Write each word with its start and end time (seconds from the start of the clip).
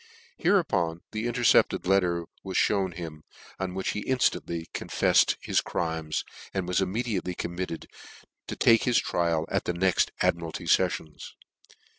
Hereupon 0.39 1.01
the 1.11 1.27
intercepted 1.27 1.85
let 1.85 1.99
ter 1.99 2.25
was 2.43 2.57
(hewn 2.57 2.93
him, 2.93 3.21
on 3.59 3.75
which 3.75 3.89
he 3.89 4.03
inftantly 4.03 4.65
confef 4.73 4.89
fcd 5.11 5.35
his 5.41 5.61
crimes, 5.61 6.23
and 6.55 6.67
was 6.67 6.81
immediately 6.81 7.35
committed 7.35 7.85
to 8.47 8.55
take 8.55 8.85
his 8.85 8.97
trial 8.97 9.45
at 9.51 9.65
the 9.65 9.73
next 9.73 10.09
Admiralty 10.19 10.65
feffions. 10.65 11.33